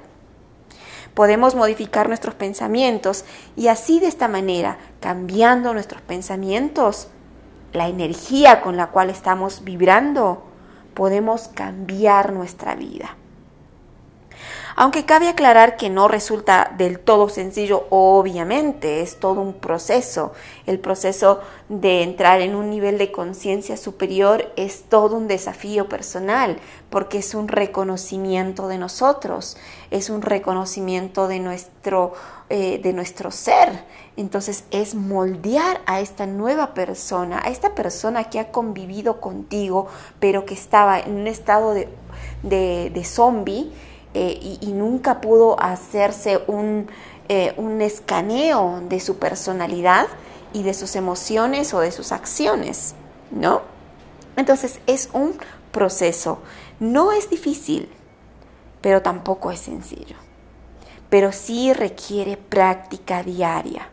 Podemos 1.13 1.55
modificar 1.55 2.07
nuestros 2.07 2.35
pensamientos 2.35 3.23
y 3.55 3.67
así 3.67 3.99
de 3.99 4.07
esta 4.07 4.27
manera, 4.27 4.77
cambiando 4.99 5.73
nuestros 5.73 6.01
pensamientos, 6.01 7.07
la 7.73 7.87
energía 7.87 8.61
con 8.61 8.77
la 8.77 8.87
cual 8.87 9.09
estamos 9.09 9.63
vibrando, 9.63 10.43
podemos 10.93 11.47
cambiar 11.49 12.31
nuestra 12.31 12.75
vida. 12.75 13.17
Aunque 14.75 15.05
cabe 15.05 15.27
aclarar 15.27 15.77
que 15.77 15.89
no 15.89 16.07
resulta 16.07 16.73
del 16.77 16.99
todo 16.99 17.29
sencillo, 17.29 17.85
obviamente, 17.91 19.01
es 19.01 19.19
todo 19.19 19.41
un 19.41 19.53
proceso. 19.53 20.33
El 20.65 20.79
proceso 20.79 21.41
de 21.69 22.01
entrar 22.01 22.41
en 22.41 22.55
un 22.55 22.71
nivel 22.71 22.97
de 22.97 23.11
conciencia 23.11 23.77
superior 23.77 24.51
es 24.55 24.83
todo 24.89 25.15
un 25.15 25.27
desafío 25.27 25.87
personal, 25.87 26.57
porque 26.89 27.19
es 27.19 27.35
un 27.35 27.47
reconocimiento 27.47 28.67
de 28.67 28.79
nosotros, 28.79 29.57
es 29.91 30.09
un 30.09 30.23
reconocimiento 30.23 31.27
de 31.27 31.39
nuestro, 31.39 32.13
eh, 32.49 32.79
de 32.81 32.93
nuestro 32.93 33.29
ser. 33.29 33.83
Entonces 34.17 34.63
es 34.71 34.95
moldear 34.95 35.81
a 35.85 35.99
esta 35.99 36.25
nueva 36.25 36.73
persona, 36.73 37.41
a 37.43 37.49
esta 37.49 37.75
persona 37.75 38.23
que 38.25 38.39
ha 38.39 38.51
convivido 38.51 39.21
contigo, 39.21 39.87
pero 40.19 40.45
que 40.45 40.55
estaba 40.55 40.99
en 40.99 41.13
un 41.15 41.27
estado 41.27 41.73
de, 41.75 41.89
de, 42.41 42.91
de 42.91 43.05
zombie 43.05 43.71
eh, 44.13 44.57
y, 44.61 44.71
nunca 44.73 45.21
pudo 45.21 45.59
hacerse 45.59 46.41
un, 46.47 46.87
eh, 47.29 47.53
un 47.57 47.81
escaneo 47.81 48.81
de 48.87 48.99
su 48.99 49.17
personalidad 49.17 50.07
y 50.53 50.61
de 50.61 50.75
sus 50.75 50.95
emociones 50.95 51.73
o 51.73 51.79
de 51.79 51.91
sus 51.91 52.11
acciones, 52.11 52.93
¿no? 53.31 53.61
Entonces 54.35 54.79
es 54.85 55.09
un 55.13 55.35
proceso. 55.71 56.39
No 56.79 57.11
es 57.11 57.29
difícil, 57.29 57.89
pero 58.81 59.01
tampoco 59.01 59.51
es 59.51 59.59
sencillo. 59.59 60.15
Pero 61.09 61.31
sí 61.31 61.73
requiere 61.73 62.37
práctica 62.37 63.23
diaria. 63.23 63.89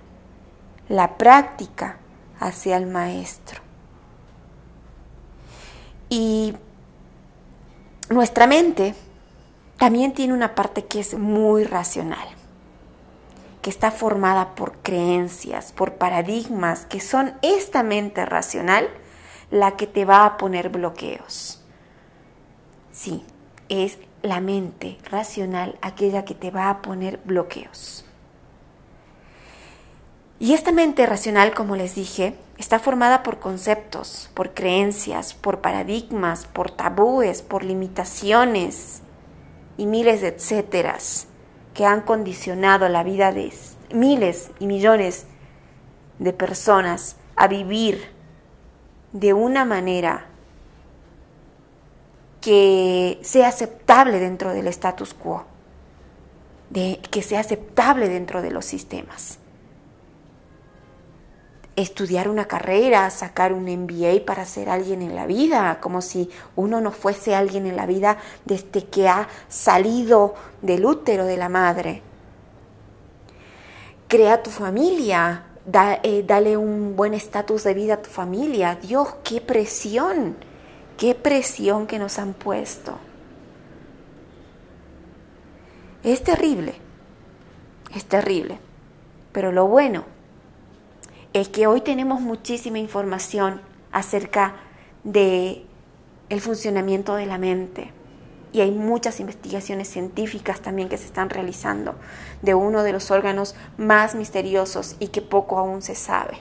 La 0.88 1.16
práctica 1.16 1.98
hacia 2.38 2.76
el 2.76 2.86
maestro. 2.86 3.60
Y 6.08 6.54
nuestra 8.08 8.46
mente 8.46 8.94
también 9.80 10.12
tiene 10.12 10.34
una 10.34 10.54
parte 10.54 10.84
que 10.84 11.00
es 11.00 11.14
muy 11.14 11.64
racional, 11.64 12.28
que 13.62 13.70
está 13.70 13.90
formada 13.90 14.54
por 14.54 14.74
creencias, 14.82 15.72
por 15.72 15.94
paradigmas, 15.94 16.84
que 16.84 17.00
son 17.00 17.32
esta 17.40 17.82
mente 17.82 18.26
racional 18.26 18.90
la 19.50 19.78
que 19.78 19.86
te 19.86 20.04
va 20.04 20.26
a 20.26 20.36
poner 20.36 20.68
bloqueos. 20.68 21.64
Sí, 22.92 23.24
es 23.70 23.96
la 24.20 24.42
mente 24.42 24.98
racional 25.10 25.78
aquella 25.80 26.26
que 26.26 26.34
te 26.34 26.50
va 26.50 26.68
a 26.68 26.82
poner 26.82 27.18
bloqueos. 27.24 28.04
Y 30.38 30.52
esta 30.52 30.72
mente 30.72 31.06
racional, 31.06 31.54
como 31.54 31.74
les 31.74 31.94
dije, 31.94 32.34
está 32.58 32.80
formada 32.80 33.22
por 33.22 33.38
conceptos, 33.38 34.28
por 34.34 34.52
creencias, 34.52 35.32
por 35.32 35.62
paradigmas, 35.62 36.44
por 36.44 36.70
tabúes, 36.70 37.40
por 37.40 37.64
limitaciones, 37.64 39.00
y 39.80 39.86
miles 39.86 40.20
de 40.20 40.28
etcéteras 40.28 41.26
que 41.72 41.86
han 41.86 42.02
condicionado 42.02 42.86
la 42.90 43.02
vida 43.02 43.32
de 43.32 43.50
miles 43.94 44.50
y 44.58 44.66
millones 44.66 45.24
de 46.18 46.34
personas 46.34 47.16
a 47.34 47.48
vivir 47.48 48.10
de 49.12 49.32
una 49.32 49.64
manera 49.64 50.26
que 52.42 53.20
sea 53.22 53.48
aceptable 53.48 54.18
dentro 54.18 54.52
del 54.52 54.66
status 54.66 55.14
quo, 55.14 55.46
de, 56.68 57.00
que 57.10 57.22
sea 57.22 57.40
aceptable 57.40 58.10
dentro 58.10 58.42
de 58.42 58.50
los 58.50 58.66
sistemas 58.66 59.38
estudiar 61.76 62.28
una 62.28 62.46
carrera, 62.46 63.08
sacar 63.10 63.52
un 63.52 63.64
MBA 63.64 64.24
para 64.26 64.44
ser 64.44 64.68
alguien 64.68 65.02
en 65.02 65.14
la 65.14 65.26
vida, 65.26 65.78
como 65.80 66.02
si 66.02 66.30
uno 66.56 66.80
no 66.80 66.90
fuese 66.90 67.34
alguien 67.34 67.66
en 67.66 67.76
la 67.76 67.86
vida 67.86 68.18
desde 68.44 68.84
que 68.84 69.08
ha 69.08 69.28
salido 69.48 70.34
del 70.62 70.84
útero 70.84 71.24
de 71.24 71.36
la 71.36 71.48
madre. 71.48 72.02
Crea 74.08 74.42
tu 74.42 74.50
familia, 74.50 75.44
eh, 76.02 76.24
dale 76.26 76.56
un 76.56 76.96
buen 76.96 77.14
estatus 77.14 77.64
de 77.64 77.74
vida 77.74 77.94
a 77.94 78.02
tu 78.02 78.10
familia. 78.10 78.76
Dios, 78.82 79.14
qué 79.22 79.40
presión, 79.40 80.36
qué 80.96 81.14
presión 81.14 81.86
que 81.86 81.98
nos 81.98 82.18
han 82.18 82.32
puesto. 82.34 82.98
Es 86.02 86.24
terrible, 86.24 86.74
es 87.94 88.04
terrible, 88.06 88.58
pero 89.32 89.52
lo 89.52 89.66
bueno 89.66 90.19
es 91.32 91.48
que 91.48 91.66
hoy 91.66 91.80
tenemos 91.80 92.20
muchísima 92.20 92.78
información 92.78 93.60
acerca 93.92 94.56
de 95.04 95.64
el 96.28 96.40
funcionamiento 96.40 97.14
de 97.14 97.26
la 97.26 97.38
mente 97.38 97.92
y 98.52 98.60
hay 98.60 98.72
muchas 98.72 99.20
investigaciones 99.20 99.88
científicas 99.88 100.60
también 100.60 100.88
que 100.88 100.98
se 100.98 101.06
están 101.06 101.30
realizando 101.30 101.94
de 102.42 102.54
uno 102.54 102.82
de 102.82 102.92
los 102.92 103.10
órganos 103.10 103.54
más 103.76 104.14
misteriosos 104.14 104.96
y 104.98 105.08
que 105.08 105.22
poco 105.22 105.58
aún 105.58 105.82
se 105.82 105.94
sabe. 105.94 106.38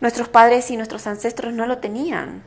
Nuestros 0.00 0.28
padres 0.28 0.70
y 0.72 0.76
nuestros 0.76 1.06
ancestros 1.06 1.52
no 1.52 1.66
lo 1.66 1.78
tenían. 1.78 2.42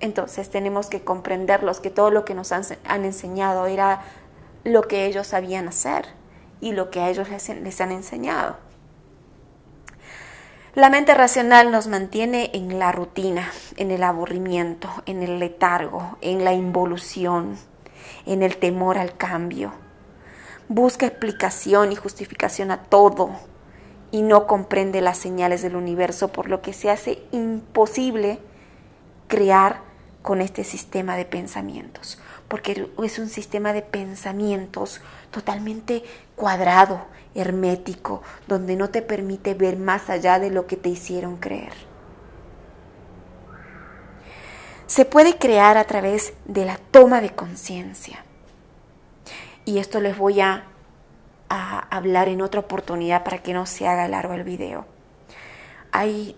Entonces 0.00 0.48
tenemos 0.48 0.86
que 0.86 1.04
comprenderlos, 1.04 1.80
que 1.80 1.90
todo 1.90 2.10
lo 2.10 2.24
que 2.24 2.34
nos 2.34 2.52
han, 2.52 2.64
enseñado 3.04 3.66
era 3.66 4.02
lo 4.64 4.82
que 4.82 5.04
ellos 5.04 5.26
sabían 5.26 5.68
hacer 5.68 6.06
y 6.62 6.72
lo 6.72 6.90
que 6.90 7.00
a 7.00 7.10
ellos 7.10 7.28
les 7.28 7.80
han 7.82 7.92
enseñado. 7.92 8.63
La 10.74 10.90
mente 10.90 11.14
racional 11.14 11.70
nos 11.70 11.86
mantiene 11.86 12.50
en 12.52 12.80
la 12.80 12.90
rutina, 12.90 13.52
en 13.76 13.92
el 13.92 14.02
aburrimiento, 14.02 14.88
en 15.06 15.22
el 15.22 15.38
letargo, 15.38 16.18
en 16.20 16.42
la 16.42 16.52
involución, 16.52 17.56
en 18.26 18.42
el 18.42 18.56
temor 18.56 18.98
al 18.98 19.16
cambio. 19.16 19.72
Busca 20.66 21.06
explicación 21.06 21.92
y 21.92 21.94
justificación 21.94 22.72
a 22.72 22.82
todo 22.82 23.30
y 24.10 24.22
no 24.22 24.48
comprende 24.48 25.00
las 25.00 25.16
señales 25.16 25.62
del 25.62 25.76
universo, 25.76 26.32
por 26.32 26.48
lo 26.48 26.60
que 26.60 26.72
se 26.72 26.90
hace 26.90 27.22
imposible 27.30 28.40
crear 29.28 29.80
con 30.24 30.40
este 30.40 30.64
sistema 30.64 31.16
de 31.16 31.26
pensamientos, 31.26 32.18
porque 32.48 32.88
es 33.04 33.18
un 33.18 33.28
sistema 33.28 33.74
de 33.74 33.82
pensamientos 33.82 35.02
totalmente 35.30 36.02
cuadrado, 36.34 37.02
hermético, 37.34 38.22
donde 38.48 38.74
no 38.74 38.88
te 38.88 39.02
permite 39.02 39.52
ver 39.52 39.76
más 39.76 40.08
allá 40.08 40.38
de 40.38 40.50
lo 40.50 40.66
que 40.66 40.78
te 40.78 40.88
hicieron 40.88 41.36
creer. 41.36 41.74
Se 44.86 45.04
puede 45.04 45.36
crear 45.36 45.76
a 45.76 45.84
través 45.84 46.32
de 46.46 46.64
la 46.64 46.78
toma 46.78 47.20
de 47.20 47.28
conciencia. 47.28 48.24
Y 49.66 49.76
esto 49.76 50.00
les 50.00 50.16
voy 50.16 50.40
a, 50.40 50.64
hablar 51.50 52.28
en 52.28 52.40
otra 52.40 52.60
oportunidad 52.60 53.24
para 53.24 53.42
que 53.42 53.52
no 53.52 53.66
se 53.66 53.86
haga 53.86 54.08
largo 54.08 54.32
el 54.32 54.42
video. 54.42 54.86
Hay 55.92 56.34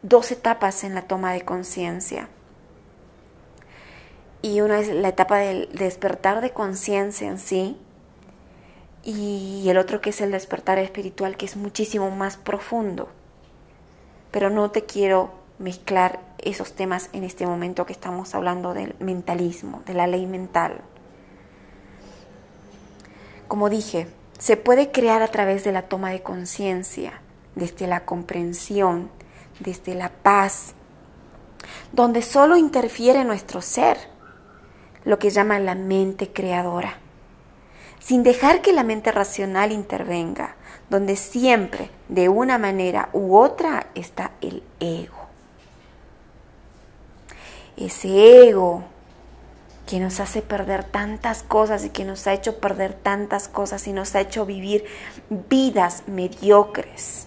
dos 0.00 0.32
etapas 0.32 0.84
en 0.84 0.94
la 0.94 1.02
toma 1.02 1.34
de 1.34 1.42
conciencia. 1.42 2.30
Y 4.46 4.60
una 4.60 4.78
es 4.78 4.86
la 4.86 5.08
etapa 5.08 5.38
del 5.38 5.68
despertar 5.72 6.40
de 6.40 6.52
conciencia 6.52 7.26
en 7.26 7.40
sí, 7.40 7.76
y 9.02 9.68
el 9.68 9.76
otro 9.76 10.00
que 10.00 10.10
es 10.10 10.20
el 10.20 10.30
despertar 10.30 10.78
espiritual, 10.78 11.36
que 11.36 11.46
es 11.46 11.56
muchísimo 11.56 12.12
más 12.12 12.36
profundo. 12.36 13.08
Pero 14.30 14.48
no 14.48 14.70
te 14.70 14.84
quiero 14.84 15.32
mezclar 15.58 16.20
esos 16.38 16.74
temas 16.74 17.10
en 17.12 17.24
este 17.24 17.44
momento 17.44 17.86
que 17.86 17.92
estamos 17.92 18.36
hablando 18.36 18.72
del 18.72 18.94
mentalismo, 19.00 19.82
de 19.84 19.94
la 19.94 20.06
ley 20.06 20.26
mental. 20.26 20.80
Como 23.48 23.68
dije, 23.68 24.06
se 24.38 24.56
puede 24.56 24.92
crear 24.92 25.22
a 25.22 25.28
través 25.32 25.64
de 25.64 25.72
la 25.72 25.88
toma 25.88 26.10
de 26.10 26.22
conciencia, 26.22 27.20
desde 27.56 27.88
la 27.88 28.04
comprensión, 28.04 29.10
desde 29.58 29.96
la 29.96 30.10
paz, 30.10 30.74
donde 31.90 32.22
solo 32.22 32.56
interfiere 32.56 33.24
nuestro 33.24 33.60
ser, 33.60 34.14
lo 35.06 35.18
que 35.18 35.30
llama 35.30 35.58
la 35.58 35.74
mente 35.74 36.30
creadora 36.34 36.98
sin 38.06 38.22
dejar 38.22 38.62
que 38.62 38.72
la 38.72 38.84
mente 38.84 39.10
racional 39.10 39.72
intervenga, 39.72 40.54
donde 40.88 41.16
siempre, 41.16 41.90
de 42.08 42.28
una 42.28 42.56
manera 42.56 43.08
u 43.12 43.36
otra, 43.36 43.88
está 43.96 44.30
el 44.40 44.62
ego. 44.78 45.26
Ese 47.76 48.46
ego 48.48 48.84
que 49.88 49.98
nos 49.98 50.20
hace 50.20 50.40
perder 50.40 50.84
tantas 50.84 51.42
cosas 51.42 51.84
y 51.84 51.90
que 51.90 52.04
nos 52.04 52.28
ha 52.28 52.32
hecho 52.32 52.60
perder 52.60 52.94
tantas 52.94 53.48
cosas 53.48 53.88
y 53.88 53.92
nos 53.92 54.14
ha 54.14 54.20
hecho 54.20 54.46
vivir 54.46 54.84
vidas 55.28 56.04
mediocres. 56.06 57.26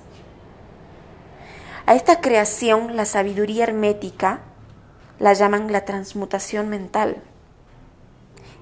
A 1.86 1.94
esta 1.94 2.22
creación, 2.22 2.96
la 2.96 3.04
sabiduría 3.04 3.66
hermética 3.66 4.40
la 5.20 5.34
llaman 5.34 5.74
la 5.74 5.84
transmutación 5.84 6.70
mental 6.70 7.22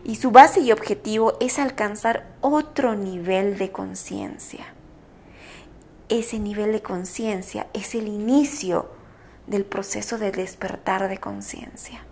y 0.07 0.15
su 0.15 0.31
base 0.31 0.61
y 0.61 0.71
objetivo 0.71 1.37
es 1.41 1.59
alcanzar 1.59 2.25
otro 2.39 2.95
nivel 2.95 3.57
de 3.57 3.73
conciencia. 3.73 4.65
Ese 6.07 6.39
nivel 6.39 6.71
de 6.71 6.81
conciencia 6.81 7.67
es 7.73 7.93
el 7.93 8.07
inicio 8.07 8.89
del 9.47 9.65
proceso 9.65 10.17
de 10.17 10.31
despertar 10.31 11.09
de 11.09 11.17
conciencia. 11.17 12.05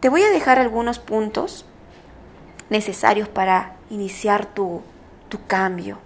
Te 0.00 0.08
voy 0.08 0.24
a 0.24 0.30
dejar 0.30 0.58
algunos 0.58 0.98
puntos 0.98 1.64
necesarios 2.68 3.28
para 3.28 3.76
iniciar 3.90 4.44
tu, 4.46 4.82
tu 5.28 5.46
cambio. 5.46 5.98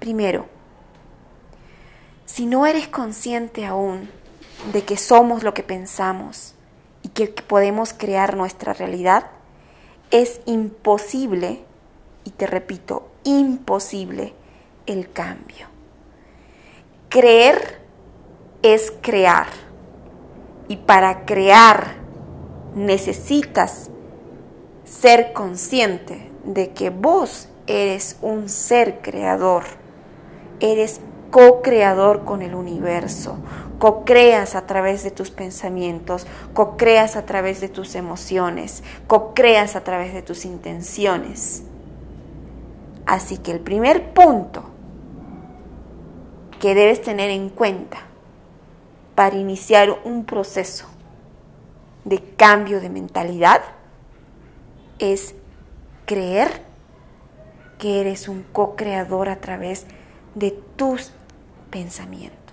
Primero, 0.00 0.48
si 2.26 2.44
no 2.44 2.66
eres 2.66 2.88
consciente 2.88 3.64
aún 3.64 4.10
de 4.74 4.84
que 4.84 4.98
somos 4.98 5.42
lo 5.42 5.54
que 5.54 5.62
pensamos, 5.62 6.53
y 7.04 7.08
que 7.10 7.28
podemos 7.28 7.92
crear 7.92 8.34
nuestra 8.34 8.72
realidad, 8.72 9.26
es 10.10 10.40
imposible, 10.46 11.60
y 12.24 12.30
te 12.30 12.46
repito, 12.46 13.08
imposible 13.24 14.32
el 14.86 15.12
cambio. 15.12 15.68
Creer 17.10 17.80
es 18.62 18.92
crear. 19.02 19.46
Y 20.66 20.78
para 20.78 21.26
crear 21.26 21.94
necesitas 22.74 23.90
ser 24.84 25.34
consciente 25.34 26.30
de 26.44 26.70
que 26.70 26.88
vos 26.88 27.48
eres 27.66 28.16
un 28.22 28.48
ser 28.48 29.02
creador. 29.02 29.64
Eres 30.60 31.00
co-creador 31.30 32.24
con 32.24 32.40
el 32.40 32.54
universo, 32.54 33.36
co-creas 33.84 34.54
a 34.54 34.64
través 34.64 35.04
de 35.04 35.10
tus 35.10 35.30
pensamientos, 35.30 36.26
co-creas 36.54 37.16
a 37.16 37.26
través 37.26 37.60
de 37.60 37.68
tus 37.68 37.94
emociones, 37.96 38.82
co-creas 39.06 39.76
a 39.76 39.84
través 39.84 40.14
de 40.14 40.22
tus 40.22 40.46
intenciones. 40.46 41.64
Así 43.04 43.36
que 43.36 43.52
el 43.52 43.60
primer 43.60 44.14
punto 44.14 44.64
que 46.60 46.74
debes 46.74 47.02
tener 47.02 47.28
en 47.28 47.50
cuenta 47.50 47.98
para 49.14 49.36
iniciar 49.36 49.94
un 50.04 50.24
proceso 50.24 50.86
de 52.06 52.22
cambio 52.38 52.80
de 52.80 52.88
mentalidad 52.88 53.60
es 54.98 55.34
creer 56.06 56.62
que 57.76 58.00
eres 58.00 58.28
un 58.28 58.44
co-creador 58.44 59.28
a 59.28 59.42
través 59.42 59.84
de 60.34 60.52
tus 60.52 61.12
pensamientos. 61.68 62.43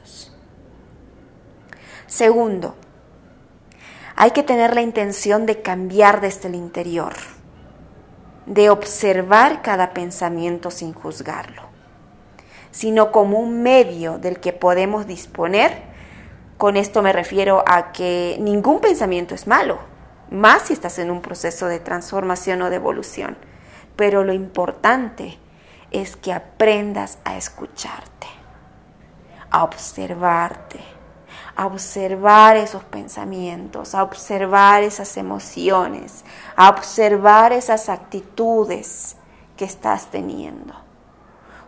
Segundo, 2.08 2.76
hay 4.16 4.32
que 4.32 4.44
tener 4.44 4.76
la 4.76 4.82
intención 4.82 5.46
de 5.46 5.62
cambiar 5.62 6.22
desde 6.22 6.48
el 6.48 6.56
interior, 6.56 7.14
de 8.46 8.70
observar 8.70 9.62
cada 9.62 9.94
pensamiento 9.94 10.72
sin 10.72 10.94
juzgarlo, 10.94 11.64
sino 12.72 13.12
como 13.12 13.40
un 13.40 13.64
medio 13.64 14.18
del 14.18 14.40
que 14.40 14.54
podemos 14.54 15.08
disponer. 15.08 15.84
Con 16.58 16.78
esto 16.78 17.02
me 17.02 17.14
refiero 17.14 17.64
a 17.68 17.92
que 17.92 18.38
ningún 18.40 18.80
pensamiento 18.80 19.34
es 19.34 19.48
malo, 19.48 19.80
más 20.30 20.64
si 20.64 20.74
estás 20.74 21.00
en 21.00 21.12
un 21.12 21.22
proceso 21.22 21.68
de 21.68 21.80
transformación 21.80 22.62
o 22.62 22.70
de 22.70 22.76
evolución. 22.76 23.38
Pero 23.96 24.24
lo 24.24 24.34
importante 24.34 25.38
es 25.92 26.16
que 26.16 26.32
aprendas 26.32 27.18
a 27.26 27.38
escucharte 27.38 28.22
a 29.52 29.66
observarte, 29.66 30.80
a 31.56 31.66
observar 31.66 32.58
esos 32.58 32.84
pensamientos, 32.84 33.96
a 33.96 34.04
observar 34.04 34.84
esas 34.84 35.18
emociones, 35.18 36.24
a 36.56 36.70
observar 36.70 37.52
esas 37.54 37.90
actitudes 37.90 39.16
que 39.58 39.66
estás 39.66 40.08
teniendo. 40.12 40.74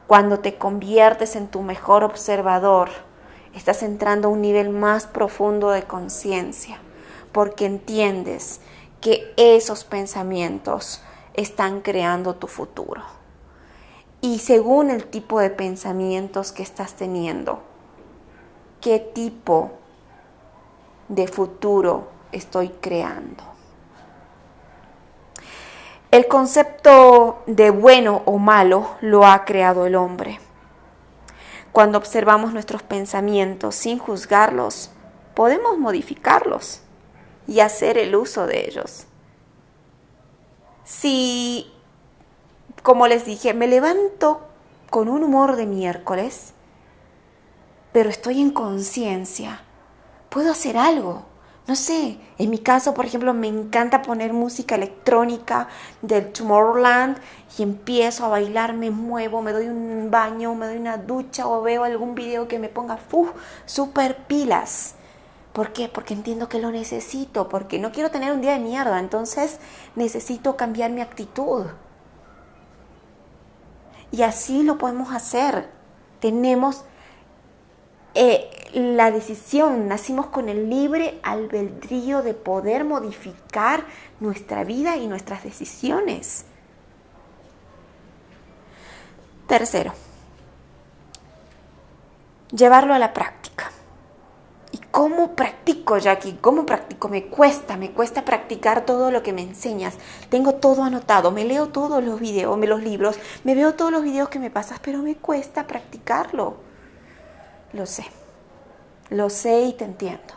Cuando 0.08 0.39
te 0.39 0.58
conviertes 0.58 1.36
en 1.36 1.48
tu 1.48 1.62
mejor 1.62 2.04
observador, 2.04 2.89
estás 3.54 3.84
entrando 3.84 4.28
a 4.28 4.32
un 4.32 4.41
nivel 4.41 4.69
más 4.69 5.06
profundo 5.06 5.72
de 5.72 5.84
conciencia, 5.84 6.80
porque 7.32 7.65
entiendes 7.65 8.62
que 9.02 9.34
esos 9.38 9.84
pensamientos 9.84 11.02
están 11.34 11.82
creando 11.82 12.36
tu 12.36 12.48
futuro. 12.48 13.02
Y 14.22 14.39
según 14.39 14.89
el 14.89 15.06
tipo 15.06 15.39
de 15.39 15.50
pensamientos 15.50 16.52
que 16.52 16.63
estás 16.63 16.93
teniendo, 16.93 17.62
qué 18.84 19.00
tipo 19.00 19.72
de 21.08 21.26
futuro 21.30 22.10
estoy 22.34 22.67
creando. 22.67 23.41
El 26.12 26.28
concepto 26.28 27.43
de 27.48 27.69
bueno 27.69 28.24
o 28.26 28.38
malo 28.38 28.98
lo 29.00 29.26
ha 29.26 29.46
creado 29.46 29.86
el 29.86 29.96
hombre. 29.96 30.39
Cuando 31.72 31.98
observamos 31.98 32.54
nuestros 32.54 32.84
pensamientos 32.84 33.74
sin 33.74 34.00
juzgarlos, 34.00 34.91
podemos 35.34 35.78
modificarlos 35.80 36.82
y 37.48 37.62
hacer 37.62 37.98
el 37.98 38.13
uso 38.17 38.48
de 38.48 38.67
ellos. 38.67 39.08
Si, 40.84 41.72
como 42.84 43.08
les 43.08 43.26
dije, 43.26 43.54
me 43.54 43.67
levanto 43.67 44.41
con 44.89 45.08
un 45.08 45.24
humor 45.24 45.56
de 45.56 45.67
miércoles, 45.67 46.53
pero 47.93 48.10
estoy 48.10 48.41
en 48.41 48.51
conciencia, 48.51 49.62
puedo 50.29 50.51
hacer 50.51 50.77
algo. 50.77 51.25
No 51.65 51.77
sé, 51.77 52.19
en 52.38 52.49
mi 52.49 52.58
caso, 52.60 52.93
por 52.93 53.06
ejemplo, 53.06 53.34
me 53.34 53.47
encanta 53.47 54.01
poner 54.01 54.34
música 54.34 54.75
electrónica 54.75 55.69
del 56.01 56.34
Tomorrowland 56.34 57.17
y 57.58 57.63
empiezo 57.63 58.25
a 58.25 58.29
bailar, 58.29 58.73
me 58.73 58.91
muevo, 58.91 59.41
me 59.41 59.53
doy 59.53 59.67
un 59.67 60.10
baño, 60.12 60.56
me 60.56 60.65
doy 60.65 60.75
una 60.75 60.97
ducha 60.97 61.47
o 61.47 61.62
veo 61.62 61.86
algún 61.86 62.15
video 62.15 62.49
que 62.49 62.60
me 62.60 62.67
ponga 62.67 62.99
¡uf! 63.13 63.29
super 63.65 64.25
pilas. 64.25 64.95
¿Por 65.53 65.71
qué? 65.71 65.88
Porque 65.88 66.13
entiendo 66.13 66.49
que 66.49 66.60
lo 66.60 66.69
necesito, 66.69 67.47
porque 67.47 67.79
no 67.79 67.93
quiero 67.93 68.12
tener 68.12 68.34
un 68.34 68.41
día 68.41 68.53
de 68.53 68.60
mierda, 68.60 68.99
entonces 68.99 69.60
necesito 69.95 70.58
cambiar 70.58 70.91
mi 70.91 70.99
actitud. 70.99 71.67
Y 74.12 74.23
así 74.23 74.63
lo 74.63 74.77
podemos 74.77 75.13
hacer. 75.13 75.69
Tenemos 76.19 76.84
eh, 78.15 78.49
la 78.73 79.12
decisión, 79.12 79.88
nacimos 79.88 80.28
con 80.28 80.49
el 80.49 80.69
libre 80.69 81.19
albedrío 81.23 82.21
de 82.21 82.34
poder 82.34 82.86
modificar 82.86 83.86
nuestra 84.19 84.63
vida 84.63 84.97
y 84.97 85.08
nuestras 85.08 85.43
decisiones. 85.43 86.45
Tercero, 89.47 89.93
llevarlo 92.52 92.93
a 92.93 92.99
la 92.99 93.13
práctica. 93.13 93.71
¿Y 94.71 94.78
cómo 94.89 95.36
practico, 95.36 95.97
Jackie? 95.97 96.38
¿Cómo 96.41 96.65
practico? 96.65 97.10
Me 97.10 97.26
cuesta, 97.26 97.78
me 97.78 97.91
cuesta 97.91 98.26
practicar 98.26 98.86
todo 98.86 99.12
lo 99.12 99.21
que 99.21 99.34
me 99.34 99.43
enseñas. 99.43 99.95
Tengo 100.30 100.56
todo 100.56 100.84
anotado, 100.84 101.30
me 101.32 101.45
leo 101.45 101.67
todos 101.67 102.04
los 102.04 102.19
videos, 102.19 102.58
me 102.58 102.65
los 102.65 102.82
libros, 102.82 103.19
me 103.43 103.54
veo 103.54 103.76
todos 103.76 103.91
los 103.91 104.04
videos 104.04 104.30
que 104.30 104.39
me 104.39 104.49
pasas, 104.49 104.80
pero 104.80 104.99
me 104.99 105.15
cuesta 105.15 105.67
practicarlo. 105.67 106.72
Lo 107.73 107.86
sé, 107.86 108.05
lo 109.09 109.29
sé 109.29 109.62
y 109.63 109.73
te 109.73 109.86
entiendo. 109.86 110.33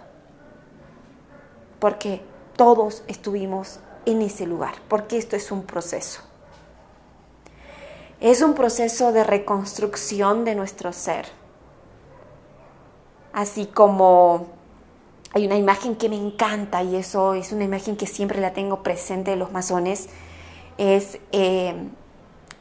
Porque 1.79 2.23
todos 2.57 3.03
estuvimos 3.07 3.81
en 4.07 4.23
ese 4.23 4.47
lugar, 4.47 4.75
porque 4.89 5.19
esto 5.19 5.37
es 5.37 5.53
un 5.53 5.63
proceso. 5.63 6.23
Es 8.21 8.41
un 8.41 8.55
proceso 8.55 9.13
de 9.13 9.25
reconstrucción 9.25 10.45
de 10.45 10.55
nuestro 10.55 10.93
ser 10.93 11.27
así 13.37 13.67
como 13.67 14.47
hay 15.35 15.47
una 15.47 15.57
imagen 15.57 15.95
que 15.95 16.09
me 16.09 16.17
encanta 16.17 16.83
y 16.83 16.97
eso 16.97 17.35
es 17.35 17.53
una 17.53 17.65
imagen 17.65 17.97
que 17.97 18.07
siempre 18.07 18.41
la 18.41 18.55
tengo 18.55 18.83
presente 18.83 19.33
de 19.33 19.37
los 19.37 19.53
masones, 19.53 20.09
es 20.79 21.19
eh, 21.33 21.75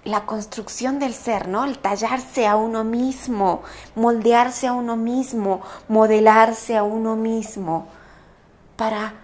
la 0.06 0.26
construcción 0.26 1.00
del 1.00 1.14
ser, 1.14 1.48
¿no? 1.48 1.66
El 1.66 1.80
tallarse 1.80 2.48
a 2.48 2.56
uno 2.56 2.84
mismo, 2.84 3.64
moldearse 3.96 4.68
a 4.68 4.74
uno 4.74 4.96
mismo, 4.96 5.62
modelarse 5.88 6.78
a 6.78 6.84
uno 6.84 7.16
mismo, 7.16 7.88
para 8.78 9.16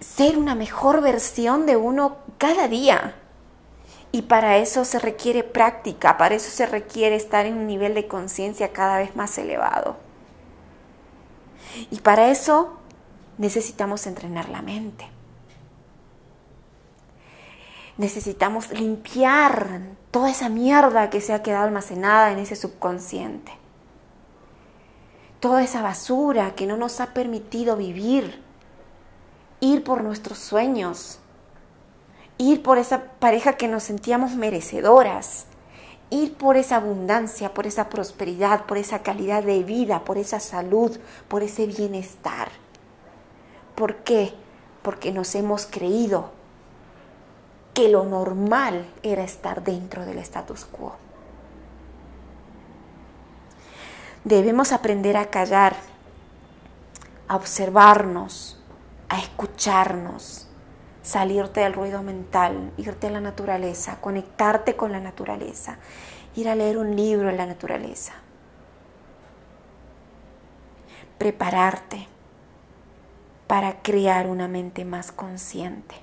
ser 0.00 0.38
una 0.38 0.54
mejor 0.54 1.02
versión 1.02 1.66
de 1.66 1.76
uno 1.76 2.16
cada 2.38 2.68
día. 2.68 3.16
Y 4.12 4.22
para 4.22 4.56
eso 4.56 4.84
se 4.84 4.98
requiere 4.98 5.44
práctica, 5.44 6.16
para 6.16 6.34
eso 6.36 6.50
se 6.50 6.66
requiere 6.66 7.16
estar 7.16 7.46
en 7.46 7.56
un 7.56 7.66
nivel 7.66 7.94
de 7.94 8.08
conciencia 8.08 8.72
cada 8.72 8.98
vez 8.98 9.14
más 9.14 9.36
elevado. 9.38 9.96
Y 11.90 12.00
para 12.00 12.30
eso 12.30 12.76
necesitamos 13.38 14.06
entrenar 14.06 14.48
la 14.48 14.62
mente. 14.62 15.19
Necesitamos 18.00 18.70
limpiar 18.70 19.82
toda 20.10 20.30
esa 20.30 20.48
mierda 20.48 21.10
que 21.10 21.20
se 21.20 21.34
ha 21.34 21.42
quedado 21.42 21.66
almacenada 21.66 22.32
en 22.32 22.38
ese 22.38 22.56
subconsciente. 22.56 23.52
Toda 25.38 25.62
esa 25.62 25.82
basura 25.82 26.54
que 26.54 26.66
no 26.66 26.78
nos 26.78 26.98
ha 27.02 27.12
permitido 27.12 27.76
vivir, 27.76 28.42
ir 29.60 29.84
por 29.84 30.02
nuestros 30.02 30.38
sueños, 30.38 31.18
ir 32.38 32.62
por 32.62 32.78
esa 32.78 33.04
pareja 33.18 33.58
que 33.58 33.68
nos 33.68 33.82
sentíamos 33.82 34.34
merecedoras, 34.34 35.44
ir 36.08 36.38
por 36.38 36.56
esa 36.56 36.76
abundancia, 36.76 37.52
por 37.52 37.66
esa 37.66 37.90
prosperidad, 37.90 38.64
por 38.64 38.78
esa 38.78 39.02
calidad 39.02 39.42
de 39.42 39.62
vida, 39.62 40.04
por 40.04 40.16
esa 40.16 40.40
salud, 40.40 40.98
por 41.28 41.42
ese 41.42 41.66
bienestar. 41.66 42.48
¿Por 43.74 43.96
qué? 43.96 44.32
Porque 44.80 45.12
nos 45.12 45.34
hemos 45.34 45.66
creído 45.66 46.39
que 47.74 47.88
lo 47.88 48.04
normal 48.04 48.86
era 49.02 49.22
estar 49.22 49.62
dentro 49.62 50.04
del 50.04 50.18
status 50.18 50.64
quo. 50.64 50.96
Debemos 54.24 54.72
aprender 54.72 55.16
a 55.16 55.30
callar, 55.30 55.76
a 57.26 57.36
observarnos, 57.36 58.60
a 59.08 59.18
escucharnos, 59.18 60.46
salirte 61.02 61.60
del 61.60 61.72
ruido 61.72 62.02
mental, 62.02 62.72
irte 62.76 63.06
a 63.06 63.10
la 63.10 63.20
naturaleza, 63.20 64.00
conectarte 64.00 64.76
con 64.76 64.92
la 64.92 65.00
naturaleza, 65.00 65.78
ir 66.34 66.48
a 66.48 66.54
leer 66.54 66.76
un 66.76 66.94
libro 66.96 67.30
en 67.30 67.36
la 67.36 67.46
naturaleza, 67.46 68.12
prepararte 71.18 72.06
para 73.46 73.82
crear 73.82 74.26
una 74.26 74.46
mente 74.46 74.84
más 74.84 75.10
consciente, 75.10 75.96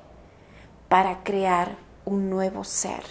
para 0.89 1.23
crear 1.23 1.77
un 2.05 2.29
nuevo 2.29 2.63
ser, 2.63 3.03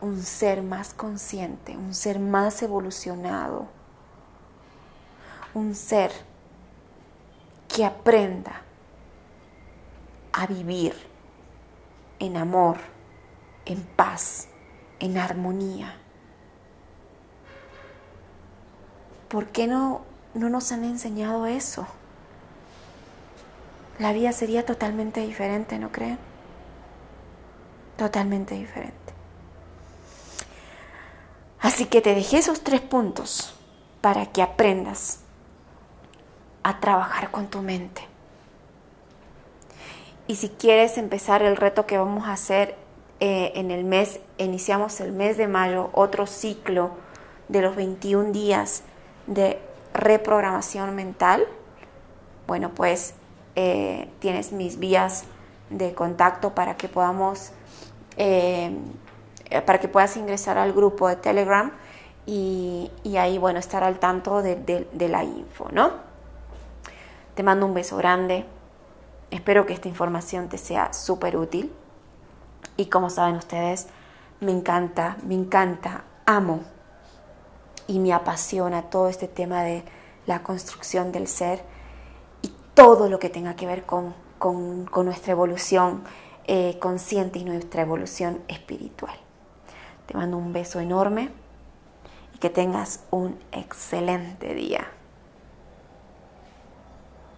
un 0.00 0.22
ser 0.22 0.62
más 0.62 0.94
consciente, 0.94 1.76
un 1.76 1.94
ser 1.94 2.18
más 2.18 2.62
evolucionado, 2.62 3.66
un 5.54 5.74
ser 5.74 6.10
que 7.68 7.84
aprenda 7.84 8.62
a 10.32 10.46
vivir 10.46 10.94
en 12.18 12.36
amor, 12.36 12.78
en 13.64 13.82
paz, 13.82 14.48
en 14.98 15.18
armonía. 15.18 15.96
¿Por 19.28 19.46
qué 19.48 19.66
no, 19.66 20.02
no 20.34 20.48
nos 20.48 20.72
han 20.72 20.84
enseñado 20.84 21.46
eso? 21.46 21.86
La 23.98 24.12
vida 24.12 24.32
sería 24.32 24.66
totalmente 24.66 25.20
diferente, 25.20 25.78
¿no 25.78 25.90
creen? 25.90 26.18
Totalmente 27.96 28.54
diferente. 28.54 28.94
Así 31.60 31.86
que 31.86 32.00
te 32.00 32.14
dejé 32.14 32.38
esos 32.38 32.62
tres 32.62 32.80
puntos 32.80 33.54
para 34.00 34.26
que 34.26 34.42
aprendas 34.42 35.20
a 36.62 36.80
trabajar 36.80 37.30
con 37.30 37.48
tu 37.48 37.62
mente. 37.62 38.02
Y 40.28 40.36
si 40.36 40.48
quieres 40.48 40.98
empezar 40.98 41.42
el 41.42 41.56
reto 41.56 41.86
que 41.86 41.98
vamos 41.98 42.26
a 42.26 42.32
hacer 42.32 42.76
eh, 43.20 43.52
en 43.54 43.70
el 43.70 43.84
mes, 43.84 44.20
iniciamos 44.38 45.00
el 45.00 45.12
mes 45.12 45.36
de 45.36 45.46
mayo, 45.46 45.90
otro 45.92 46.26
ciclo 46.26 46.90
de 47.48 47.62
los 47.62 47.76
21 47.76 48.32
días 48.32 48.82
de 49.26 49.58
reprogramación 49.94 50.94
mental, 50.94 51.46
bueno, 52.46 52.70
pues 52.74 53.14
eh, 53.54 54.08
tienes 54.18 54.52
mis 54.52 54.78
vías 54.78 55.24
de 55.70 55.94
contacto 55.94 56.54
para 56.54 56.76
que 56.76 56.88
podamos, 56.88 57.52
eh, 58.16 58.76
para 59.64 59.80
que 59.80 59.88
puedas 59.88 60.16
ingresar 60.16 60.58
al 60.58 60.72
grupo 60.72 61.08
de 61.08 61.16
Telegram 61.16 61.72
y, 62.26 62.90
ahí, 63.18 63.38
bueno, 63.38 63.58
estar 63.58 63.84
al 63.84 63.98
tanto 63.98 64.42
de, 64.42 64.56
de 64.56 65.08
la 65.08 65.22
info, 65.24 65.68
¿no? 65.72 65.92
Te 67.34 67.42
mando 67.42 67.66
un 67.66 67.74
beso 67.74 67.96
grande 67.96 68.46
Espero 69.30 69.66
que 69.66 69.72
esta 69.72 69.88
información 69.88 70.48
te 70.48 70.58
sea 70.58 70.92
súper 70.92 71.36
útil. 71.36 71.72
Y 72.76 72.86
como 72.86 73.10
saben 73.10 73.36
ustedes, 73.36 73.88
me 74.40 74.52
encanta, 74.52 75.16
me 75.24 75.34
encanta, 75.34 76.04
amo 76.26 76.60
y 77.86 77.98
me 77.98 78.12
apasiona 78.12 78.82
todo 78.82 79.08
este 79.08 79.28
tema 79.28 79.62
de 79.62 79.84
la 80.26 80.42
construcción 80.42 81.12
del 81.12 81.26
ser 81.28 81.62
y 82.42 82.52
todo 82.74 83.08
lo 83.08 83.18
que 83.18 83.30
tenga 83.30 83.56
que 83.56 83.66
ver 83.66 83.84
con, 84.38 84.86
nuestra 85.04 85.32
evolución 85.32 86.02
eh, 86.46 86.78
consciente 86.80 87.38
y 87.38 87.44
nuestra 87.44 87.82
evolución 87.82 88.40
espiritual. 88.48 89.16
Te 90.06 90.16
mando 90.16 90.36
un 90.36 90.52
beso 90.52 90.80
enorme 90.80 91.30
y 92.34 92.38
que 92.38 92.50
tengas 92.50 93.00
un 93.10 93.38
excelente 93.52 94.54
día. 94.54 94.86